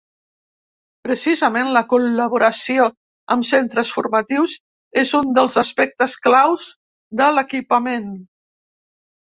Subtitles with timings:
[1.07, 2.87] Precisament la col·laboració
[3.35, 4.57] amb centres formatius
[5.05, 6.61] és un dels aspectes clau
[7.23, 8.15] de l’equipament.